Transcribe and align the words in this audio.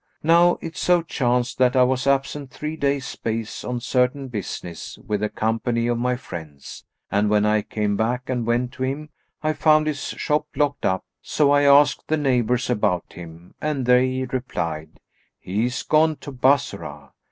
Now 0.23 0.57
it 0.61 0.75
so 0.77 1.03
chanced 1.03 1.59
that 1.59 1.75
I 1.75 1.83
was 1.83 2.07
absent 2.07 2.49
three 2.49 2.75
days' 2.75 3.05
space 3.05 3.63
on 3.63 3.79
certain 3.81 4.29
business 4.29 4.97
with 4.97 5.21
a 5.21 5.29
company 5.29 5.85
of 5.85 5.99
my 5.99 6.15
friends; 6.15 6.83
and, 7.11 7.29
when 7.29 7.45
I 7.45 7.61
came 7.61 7.95
back 7.97 8.27
and 8.27 8.43
went 8.43 8.71
to 8.73 8.83
him, 8.83 9.09
I 9.43 9.53
found 9.53 9.85
his 9.85 9.99
shop 10.03 10.47
locked 10.55 10.87
up; 10.87 11.05
so 11.21 11.51
I 11.51 11.65
asked 11.65 12.07
the 12.07 12.17
neighbours 12.17 12.67
about 12.67 13.13
him 13.13 13.53
and 13.61 13.85
they 13.85 14.23
replied, 14.23 14.99
'He 15.39 15.67
is 15.67 15.83
gone 15.83 16.15
to 16.21 16.31
Bassorah.' 16.31 17.11